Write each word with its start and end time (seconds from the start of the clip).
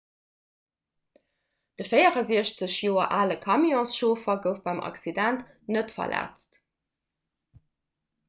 de 1.81 1.85
64 1.89 2.69
joer 2.77 3.09
ale 3.19 3.37
camionschauffer 3.43 4.37
gouf 4.45 4.63
beim 4.69 4.81
accident 4.89 5.45
net 5.77 5.93
verletzt 5.99 6.61